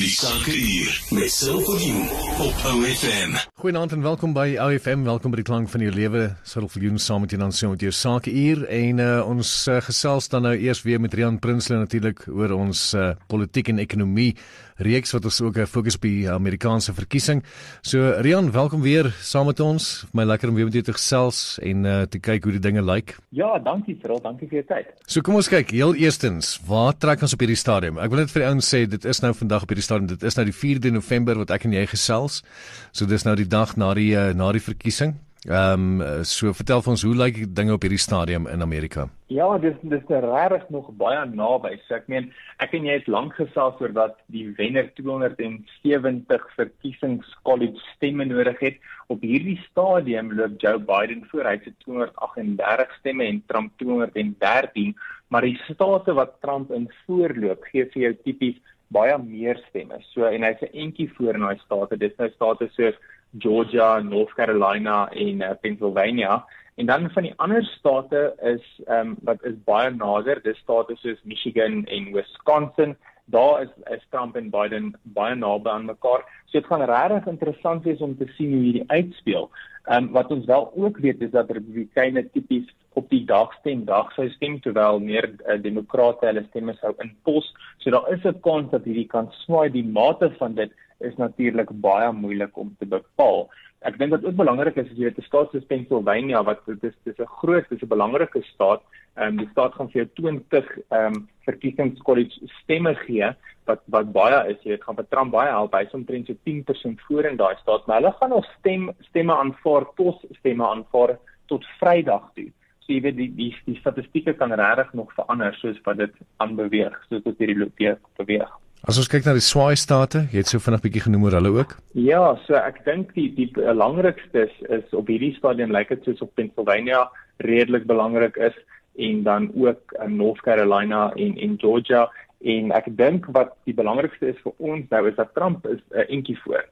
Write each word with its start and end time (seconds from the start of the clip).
Die 0.00 0.08
Sakeuur 0.08 1.00
met 1.10 1.28
Silverview 1.28 2.00
op 2.40 2.54
OFM. 2.72 3.34
Goeienaand 3.60 3.92
en 3.92 4.02
welkom 4.02 4.32
by 4.32 4.54
OFM. 4.56 5.02
Welkom 5.04 5.34
by 5.34 5.42
die 5.42 5.44
klank 5.44 5.68
van 5.68 5.84
jou 5.84 5.92
lewe. 5.92 6.22
Silverview 6.48 6.96
saam 6.96 7.20
met 7.26 7.34
jou 7.34 7.40
dan 7.42 7.52
so 7.52 7.74
met 7.74 7.84
jou 7.84 7.92
Sakeuur 7.92 8.64
en 8.64 9.04
uh, 9.04 9.10
ons 9.28 9.50
uh, 9.68 9.76
gesels 9.84 10.30
dan 10.32 10.48
nou 10.48 10.54
eers 10.56 10.80
weer 10.88 11.04
met 11.04 11.12
Rian 11.12 11.36
Prinsloo 11.38 11.82
natuurlik 11.82 12.24
oor 12.32 12.56
ons 12.56 12.94
uh, 12.96 13.10
politiek 13.28 13.68
en 13.68 13.84
ekonomie 13.84 14.32
reeks 14.80 15.12
wat 15.12 15.26
ons 15.28 15.40
ook 15.44 15.58
uh, 15.60 15.66
fokus 15.68 15.98
op 15.98 16.06
die 16.08 16.24
Amerikaanse 16.30 16.94
verkiesing. 16.96 17.42
So 17.84 18.14
Rian, 18.24 18.50
welkom 18.54 18.80
weer 18.80 19.10
saam 19.20 19.50
met 19.50 19.60
ons. 19.60 19.90
Vir 20.08 20.20
my 20.22 20.26
lekker 20.30 20.48
om 20.48 20.56
weer 20.56 20.70
met 20.70 20.78
jou 20.78 20.84
te 20.88 20.96
gesels 20.96 21.58
en 21.60 21.84
uh, 21.84 21.98
te 22.08 22.22
kyk 22.22 22.48
hoe 22.48 22.56
die 22.56 22.62
dinge 22.64 22.84
lyk. 22.84 23.18
Ja, 23.36 23.52
dankie 23.60 23.98
Cyril, 24.00 24.22
dankie 24.24 24.48
vir 24.48 24.62
jou 24.62 24.66
tyd. 24.72 24.94
So 25.04 25.20
kom 25.26 25.36
ons 25.36 25.50
kyk, 25.52 25.74
heel 25.76 25.92
eerstens, 26.00 26.54
waar 26.68 26.96
trek 26.96 27.20
ons 27.26 27.36
op 27.36 27.44
hierdie 27.44 27.60
stadium? 27.60 28.00
Ek 28.00 28.12
wil 28.12 28.24
net 28.24 28.32
vir 28.32 28.46
die 28.46 28.48
ouens 28.48 28.72
sê 28.72 28.86
dit 28.88 29.04
is 29.04 29.20
nou 29.24 29.34
vandag 29.36 29.68
op 29.68 29.74
hierdie 29.74 29.84
stadium. 29.90 30.12
Dit 30.14 30.22
is 30.22 30.38
nou 30.38 30.46
die 30.48 30.56
4de 30.56 30.94
November 30.94 31.42
wat 31.42 31.50
ek 31.56 31.66
en 31.66 31.74
jy 31.74 31.88
gesels. 31.90 32.44
So 32.92 33.10
dis 33.10 33.26
nou 33.26 33.34
die 33.38 33.48
dag 33.50 33.74
na 33.80 33.92
die 33.98 34.12
uh, 34.14 34.30
na 34.36 34.52
die 34.54 34.62
verkiesing. 34.62 35.18
Ehm 35.48 36.02
um, 36.04 36.24
so 36.28 36.52
vertel 36.52 36.82
vir 36.84 36.90
ons 36.92 37.02
hoe 37.06 37.14
lyk 37.16 37.38
dinge 37.56 37.72
op 37.72 37.84
hierdie 37.86 38.02
stadium 38.02 38.44
in 38.52 38.60
Amerika? 38.60 39.06
Ja, 39.32 39.46
dis 39.58 39.78
dis 39.88 40.02
regtig 40.10 40.66
nog 40.68 40.90
baie 41.00 41.22
naby. 41.30 41.78
So 41.86 41.96
ek 41.96 42.10
meen, 42.12 42.26
ek 42.60 42.74
en 42.76 42.84
jy 42.84 42.98
het 42.98 43.08
lank 43.08 43.38
gesels 43.38 43.80
oor 43.80 43.94
dat 43.96 44.18
die 44.34 44.50
wenner 44.58 44.90
270 45.00 46.44
verkiesingskollege 46.58 47.80
stemme 47.94 48.28
nodig 48.28 48.60
het. 48.60 48.76
Op 49.08 49.24
hierdie 49.24 49.56
stadium 49.70 50.34
loop 50.36 50.60
Joe 50.60 50.76
Biden 50.76 51.24
voor. 51.30 51.48
Hy 51.48 51.56
het 51.56 51.72
238 51.86 52.92
stemme 52.98 53.24
en 53.32 53.40
Trump 53.48 53.72
213, 53.80 54.92
maar 55.32 55.48
die 55.48 55.56
state 55.70 56.18
wat 56.20 56.36
Trump 56.44 56.68
in 56.76 56.90
voorloop 57.06 57.64
gee 57.72 57.88
vir 57.94 58.10
jou 58.10 58.12
tipies 58.26 58.60
baie 58.94 59.16
meer 59.22 59.58
stemme. 59.68 60.00
So 60.12 60.26
en 60.26 60.42
hy's 60.42 60.62
'n 60.62 60.74
entjie 60.84 61.10
voor 61.14 61.34
in 61.34 61.46
daai 61.46 61.58
state. 61.64 61.96
Dis 61.96 62.16
nou 62.18 62.30
state 62.30 62.68
soos 62.72 62.96
Georgia, 63.38 64.00
North 64.00 64.34
Carolina 64.34 65.08
en 65.12 65.42
uh, 65.42 65.54
Pennsylvania. 65.60 66.44
En 66.74 66.86
dan 66.86 67.10
van 67.10 67.22
die 67.22 67.34
ander 67.36 67.64
state 67.64 68.34
is 68.42 68.66
ehm 68.86 69.08
um, 69.08 69.16
wat 69.22 69.44
is 69.44 69.56
baie 69.64 69.90
nader, 69.90 70.42
dis 70.42 70.58
state 70.58 70.96
soos 70.96 71.20
Michigan 71.24 71.84
en 71.86 72.12
Wisconsin. 72.12 72.96
Daar 73.30 73.62
is 73.62 73.72
is 73.94 74.06
Trump 74.10 74.36
en 74.36 74.50
Biden 74.50 74.92
baie 75.02 75.34
naby 75.34 75.70
aan 75.70 75.84
mekaar. 75.84 76.24
So 76.46 76.58
dit 76.58 76.66
gaan 76.66 76.82
regtig 76.90 77.26
interessant 77.26 77.84
wees 77.84 78.00
om 78.00 78.16
te 78.18 78.26
sien 78.36 78.52
hoe 78.52 78.62
hierdie 78.62 78.88
uitspeel. 78.90 79.50
Ehm 79.84 80.04
um, 80.04 80.12
wat 80.12 80.30
ons 80.30 80.46
wel 80.46 80.72
ook 80.76 80.98
weet 80.98 81.20
is 81.20 81.30
dat 81.30 81.50
Republikeine 81.50 82.30
tipies 82.30 82.68
op 82.98 83.08
die 83.10 83.24
dag 83.24 83.52
stem 83.60 83.84
dag 83.84 84.12
sou 84.12 84.28
stem 84.28 84.58
terwyl 84.60 84.98
meer 85.00 85.30
uh, 85.30 85.56
demokrate 85.62 86.26
hulle 86.26 86.44
stemme 86.48 86.74
sou 86.80 86.92
inpos. 87.04 87.54
So 87.78 87.90
daar 87.90 88.12
is 88.12 88.24
'n 88.24 88.40
kans 88.40 88.70
dat 88.70 88.84
hierdie 88.84 89.06
kan 89.06 89.32
swaai. 89.44 89.70
Die 89.70 89.86
mate 89.86 90.30
van 90.38 90.54
dit 90.54 90.72
is 90.98 91.16
natuurlik 91.16 91.70
baie 91.80 92.12
moeilik 92.12 92.56
om 92.56 92.76
te 92.78 92.86
bepaal. 92.86 93.48
Ek 93.88 93.96
dink 93.96 94.12
wat 94.12 94.24
ook 94.26 94.36
belangrik 94.36 94.76
is 94.76 94.90
as 94.90 94.96
jy 94.98 95.06
weet 95.08 95.18
'n 95.18 95.24
staat 95.24 95.52
soos 95.52 95.64
Pennsylvania 95.68 96.42
wat 96.44 96.60
dit 96.66 96.84
is 96.84 96.96
dis 97.04 97.18
'n 97.18 97.34
groot 97.40 97.68
dis 97.70 97.82
'n 97.82 97.88
belangrike 97.88 98.42
staat. 98.42 98.82
Ehm 99.16 99.28
um, 99.28 99.36
die 99.36 99.48
staat 99.52 99.72
gaan 99.74 99.88
vir 99.90 100.02
jou 100.02 100.08
20 100.20 100.68
ehm 100.90 101.06
um, 101.06 101.28
verkiesingskollege 101.48 102.48
stemme 102.60 102.94
gee 103.06 103.32
wat 103.64 103.80
wat 103.86 104.12
baie 104.12 104.52
is 104.52 104.60
jy 104.62 104.74
weet 104.74 104.84
gaan 104.84 104.98
vir 105.00 105.08
Trump 105.08 105.32
baie 105.32 105.48
help. 105.48 105.72
Hy's 105.72 105.96
omtrent 105.96 106.26
so 106.26 106.36
10% 106.44 107.00
voor 107.08 107.24
in 107.24 107.40
daai 107.40 107.56
staat, 107.62 107.86
maar 107.86 108.00
hulle 108.00 108.12
gaan 108.20 108.34
nog 108.36 108.46
stem 108.58 108.90
stemme 109.08 109.34
aanvaar, 109.34 109.84
pos 109.96 110.24
stemme 110.38 110.66
aanvaar 110.66 111.18
tot 111.46 111.64
Vrydag 111.80 112.30
toe. 112.34 112.50
So 112.80 112.92
jy 112.92 113.00
weet 113.00 113.16
die 113.16 113.32
die 113.34 113.52
die 113.64 113.80
statistieke 113.80 114.34
kan 114.34 114.52
regtig 114.52 114.92
nog 114.92 115.12
verander 115.14 115.54
soos 115.54 115.80
wat 115.84 115.96
dit 115.96 116.14
aanbeweeg, 116.36 116.96
soos 117.08 117.22
dit 117.22 117.38
hierdie 117.38 117.60
loop 117.64 117.86
beweeg. 118.16 118.59
As 118.88 118.96
ons 118.96 119.10
kyk 119.12 119.26
na 119.26 119.34
die 119.36 119.44
swaai 119.44 119.76
state, 119.76 120.22
jy 120.32 120.40
het 120.40 120.48
so 120.48 120.62
vinnig 120.64 120.80
bietjie 120.80 121.02
genoem 121.04 121.26
oor 121.26 121.34
hulle 121.36 121.50
ook. 121.52 121.74
Ja, 122.00 122.22
so 122.46 122.56
ek 122.56 122.78
dink 122.86 123.10
die 123.12 123.26
die 123.36 123.50
belangrikste 123.52 124.46
is, 124.46 124.54
is 124.72 124.94
op 124.96 125.10
hierdie 125.12 125.34
stadium 125.36 125.74
lyk 125.74 125.92
dit 125.92 126.08
soos 126.08 126.22
op 126.24 126.32
Pennsylvania 126.40 127.02
redelik 127.44 127.84
belangrik 127.90 128.38
is 128.40 128.56
en 128.96 129.20
dan 129.26 129.50
ook 129.52 129.92
in 130.06 130.16
North 130.16 130.40
Carolina 130.46 131.10
en 131.12 131.36
en 131.36 131.58
Georgia. 131.60 132.06
En 132.40 132.72
ek 132.72 132.88
dink 132.96 133.28
wat 133.36 133.52
die 133.68 133.76
belangrikste 133.76 134.32
is 134.32 134.40
vir 134.46 134.56
ons 134.72 134.88
nou 134.96 135.02
is 135.12 135.18
dat 135.20 135.36
Trump 135.36 135.68
is 135.68 135.84
'n 135.92 136.00
uh, 136.00 136.08
entjie 136.08 136.38
voor. 136.46 136.64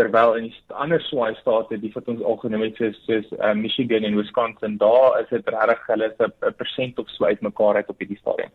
Terwyl 0.00 0.34
in 0.40 0.48
die 0.48 0.56
ander 0.80 1.04
swaai 1.10 1.34
state 1.42 1.76
die 1.84 1.92
wat 1.92 2.08
ons 2.08 2.24
al 2.24 2.40
genoem 2.40 2.64
het 2.70 2.80
soos 2.80 3.04
soos 3.04 3.28
uh, 3.36 3.52
Michigan 3.52 4.08
en 4.08 4.16
Wisconsin 4.16 4.80
daar 4.80 5.20
is 5.20 5.28
dit 5.28 5.54
regtig 5.58 5.86
hulle 5.92 6.08
is 6.08 6.24
'n 6.24 6.56
persent 6.56 6.98
of 6.98 7.08
so 7.10 7.28
uitmekaar 7.28 7.84
uit 7.84 7.92
op 7.92 7.98
hierdie 8.00 8.22
stadium 8.24 8.50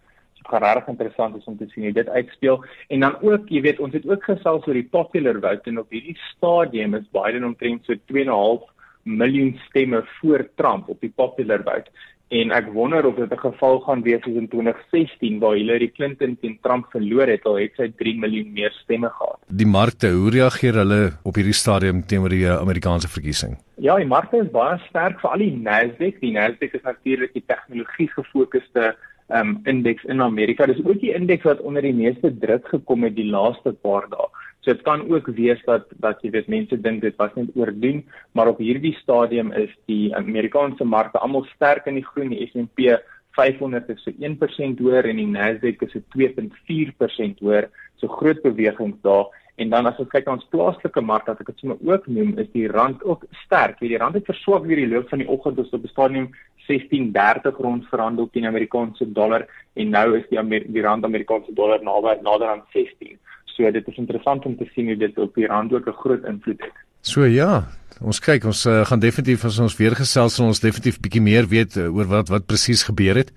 gaan 0.47 0.63
regtig 0.63 0.87
interessant 0.93 1.37
is 1.37 1.49
om 1.49 1.57
te 1.57 1.67
sien 1.71 1.83
hoe 1.83 1.93
dit 1.93 2.09
uitspeel. 2.09 2.63
En 2.87 2.99
dan 2.99 3.17
ook, 3.21 3.49
jy 3.49 3.61
weet, 3.61 3.79
ons 3.79 3.93
het 3.93 4.07
ook 4.09 4.23
gesels 4.23 4.67
oor 4.67 4.77
die 4.77 4.89
popular 4.97 5.39
vote 5.41 5.69
en 5.69 5.79
op 5.79 5.89
hierdie 5.89 6.17
stadium 6.31 6.95
is 6.95 7.11
Biden 7.11 7.43
omtrent 7.43 7.85
so 7.85 7.95
2.5 8.13 8.71
miljoen 9.05 9.53
stemme 9.67 10.03
voor 10.19 10.47
Trump 10.55 10.89
op 10.89 11.01
die 11.01 11.13
popular 11.15 11.63
vote. 11.63 11.91
En 12.33 12.49
ek 12.57 12.71
wonder 12.73 13.05
of 13.05 13.15
dit 13.15 13.31
'n 13.31 13.37
geval 13.37 13.79
gaan 13.79 14.01
wees 14.01 14.21
soos 14.23 14.35
in 14.35 14.47
2016 14.47 15.39
waar 15.39 15.53
Hillary 15.55 15.87
Clinton 15.87 16.37
teen 16.41 16.57
Trump 16.61 16.85
verloor 16.89 17.27
het, 17.27 17.45
al 17.45 17.59
het 17.59 17.75
sy 17.75 17.91
3 17.95 18.17
miljoen 18.19 18.53
meer 18.53 18.71
stemme 18.71 19.09
gehad. 19.09 19.37
Die 19.47 19.67
markte, 19.67 20.09
hoe 20.09 20.29
reageer 20.29 20.73
hulle 20.73 21.13
op 21.23 21.35
hierdie 21.35 21.53
stadium 21.53 22.05
teenoor 22.05 22.29
die 22.29 22.45
uh, 22.45 22.57
Amerikaanse 22.57 23.07
verkiesing? 23.07 23.57
Ja, 23.77 23.95
die 23.95 24.07
markte 24.07 24.37
is 24.37 24.49
baie 24.49 24.79
sterk 24.89 25.19
vir 25.19 25.29
al 25.29 25.37
die 25.37 25.61
Nasdaq. 25.67 26.19
Die 26.19 26.33
Nasdaq 26.33 26.73
is 26.73 26.81
natuurlik 26.81 27.33
die 27.33 27.45
tegnologie 27.45 28.09
gefokusde 28.09 28.95
um 29.29 29.59
indeks 29.65 30.05
in 30.05 30.21
Amerika. 30.21 30.65
Dis 30.65 30.83
ook 30.85 30.99
die 31.01 31.13
indeks 31.13 31.43
wat 31.47 31.61
onder 31.61 31.81
die 31.81 31.93
meeste 31.93 32.31
druk 32.39 32.67
gekom 32.67 33.03
het 33.03 33.15
die 33.15 33.29
laaste 33.29 33.73
paar 33.73 34.09
dae. 34.09 34.27
So 34.61 34.73
dit 34.73 34.81
kan 34.85 35.03
ook 35.09 35.27
wees 35.37 35.61
dat 35.65 35.89
dat 36.01 36.21
jy 36.25 36.31
weet 36.33 36.47
mense 36.49 36.77
dink 36.81 37.01
dit 37.01 37.17
was 37.21 37.33
net 37.35 37.53
oordoen, 37.53 38.03
maar 38.33 38.49
op 38.49 38.61
hierdie 38.61 38.95
stadium 39.01 39.51
is 39.53 39.69
die 39.85 40.13
Amerikaanse 40.15 40.85
markte 40.85 41.21
almal 41.21 41.45
sterk 41.53 41.85
in 41.85 41.99
die 41.99 42.05
groen. 42.05 42.33
Die 42.33 42.47
S&P 42.49 42.97
500 43.37 43.89
is 43.89 44.03
so 44.03 44.11
1% 44.11 44.81
hoër 44.81 45.09
en 45.09 45.19
die 45.21 45.29
Nasdaq 45.29 45.83
is 45.85 45.93
so 45.93 46.01
2.4% 46.17 47.41
hoër. 47.45 47.69
So 48.01 48.07
groot 48.07 48.41
bewegings 48.43 48.97
daar. 49.05 49.29
En 49.55 49.69
dan 49.69 49.85
as 49.87 49.99
ons 50.03 50.09
kyk 50.11 50.25
na 50.25 50.35
ons 50.35 50.47
plaaslike 50.51 51.01
mark 51.01 51.29
wat 51.29 51.39
ek 51.39 51.51
dit 51.51 51.61
sommer 51.61 51.77
ook 51.87 52.07
noem, 52.11 52.33
is 52.41 52.49
die 52.51 52.67
rand 52.67 53.03
ook 53.03 53.23
sterk. 53.45 53.79
Die 53.79 53.97
rand 53.97 54.17
het 54.19 54.27
verswak 54.27 54.65
weer 54.67 54.83
die 54.83 54.89
loop 54.91 55.07
van 55.09 55.23
die 55.23 55.29
oggend 55.31 55.55
tot 55.55 55.77
op 55.77 55.85
die 55.85 55.91
stadium 55.93 56.27
16.30 56.67 57.61
rond 57.61 57.85
verhandel 57.91 58.27
teen 58.33 58.49
Amerikaanse 58.49 59.07
dollar 59.13 59.45
en 59.73 59.93
nou 59.93 60.17
is 60.17 60.25
die 60.31 60.39
Amer 60.41 60.65
die 60.67 60.83
rand 60.83 61.05
Amerikaanse 61.05 61.53
dollar 61.53 61.83
naby 61.83 62.17
nader 62.25 62.51
aan 62.51 62.65
16. 62.73 63.15
So 63.55 63.71
dit 63.71 63.87
is 63.87 64.01
interessant 64.01 64.45
om 64.45 64.57
te 64.57 64.67
sien 64.73 64.89
hoe 64.91 64.97
dit 64.99 65.17
op 65.21 65.35
die 65.35 65.47
rand 65.47 65.73
ook 65.73 65.87
'n 65.87 66.01
groot 66.01 66.25
invloed 66.25 66.61
het. 66.61 66.75
So 67.01 67.23
ja, 67.23 67.63
ons 68.05 68.21
kyk 68.21 68.45
ons 68.45 68.65
uh, 68.69 68.83
gaan 68.85 69.01
definitief 69.01 69.45
as 69.47 69.59
ons 69.63 69.77
weer 69.79 69.95
gesels 69.97 70.39
ons 70.43 70.61
definitief 70.61 70.99
bietjie 71.01 71.23
meer 71.25 71.47
weet 71.49 71.77
uh, 71.81 71.89
oor 71.89 72.09
wat 72.11 72.29
wat 72.33 72.45
presies 72.49 72.85
gebeur 72.85 73.17
het. 73.21 73.31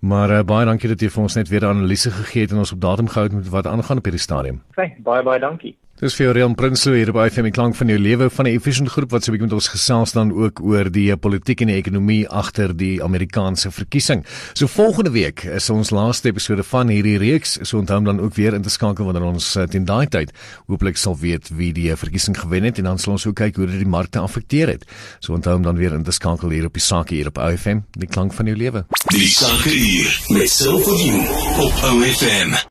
Maar 0.00 0.38
uh, 0.38 0.44
baie 0.46 0.66
dankie 0.66 0.90
dat 0.90 1.02
jy 1.02 1.10
vir 1.14 1.22
ons 1.22 1.36
net 1.38 1.50
weer 1.50 1.66
'n 1.66 1.78
analise 1.78 2.10
gegee 2.10 2.46
het 2.46 2.52
en 2.52 2.64
ons 2.64 2.72
op 2.72 2.80
datum 2.80 3.08
gehou 3.08 3.26
het 3.28 3.34
met 3.34 3.48
wat 3.48 3.66
aangaan 3.66 3.98
op 3.98 4.04
hierdie 4.04 4.26
stadium. 4.28 4.62
Okay, 4.74 4.96
baie 4.98 5.22
baie 5.22 5.40
dankie. 5.40 5.76
Dis 5.98 6.14
vir 6.14 6.30
Rian 6.30 6.52
Prinsloo 6.54 6.94
hier 6.94 7.10
by 7.10 7.24
FM 7.26 7.48
klank 7.50 7.74
van 7.74 7.88
jou 7.90 7.96
lewe 7.98 8.28
van 8.30 8.46
die 8.46 8.52
Efficient 8.54 8.86
groep 8.94 9.10
wat 9.10 9.24
so 9.24 9.32
'n 9.32 9.34
bietjie 9.34 9.48
met 9.48 9.56
ons 9.58 9.68
gesels 9.68 10.12
dan 10.14 10.30
ook 10.30 10.60
oor 10.62 10.86
die 10.94 11.10
politiek 11.16 11.60
en 11.60 11.66
die 11.66 11.74
ekonomie 11.74 12.28
agter 12.28 12.70
die 12.70 13.02
Amerikaanse 13.02 13.72
verkiesing. 13.72 14.24
So 14.54 14.68
volgende 14.68 15.10
week 15.10 15.42
is 15.42 15.68
ons 15.70 15.90
laaste 15.90 16.28
episode 16.28 16.62
van 16.62 16.88
hierdie 16.88 17.18
reeks. 17.18 17.58
So 17.62 17.78
onthou 17.78 18.04
dan 18.04 18.20
ook 18.20 18.34
weer 18.36 18.54
in 18.54 18.62
te 18.62 18.70
skakel 18.70 19.04
wanneer 19.06 19.24
ons 19.24 19.56
uh, 19.56 19.64
teen 19.64 19.84
daai 19.84 20.06
tyd 20.06 20.30
hooplik 20.68 20.96
sal 20.96 21.16
weet 21.18 21.50
wie 21.50 21.72
die 21.72 21.90
verkiesing 21.96 22.38
gewen 22.38 22.62
het 22.62 22.78
en 22.78 22.84
dan 22.84 22.98
sal 22.98 23.12
ons 23.14 23.26
ook 23.26 23.34
kyk 23.34 23.56
hoe 23.56 23.66
dit 23.66 23.78
die 23.78 23.90
markte 23.90 24.20
afekteer 24.20 24.68
het. 24.68 24.84
So 25.18 25.32
onthou 25.32 25.60
dan 25.62 25.76
weer 25.76 25.94
in 25.94 26.04
te 26.04 26.12
skakel 26.12 26.50
hier 26.50 26.66
op 26.66 26.74
die 26.74 26.82
sake 26.82 27.14
hier 27.14 27.26
op 27.26 27.38
FM, 27.58 27.82
die 27.98 28.06
klank 28.06 28.32
van 28.34 28.46
jou 28.46 28.56
lewe. 28.56 28.86
Die 29.10 29.28
sake 29.28 29.70
hier 29.70 30.20
met 30.28 30.48
Silverview 30.48 31.26
op 31.58 31.74
OFM. 31.90 32.66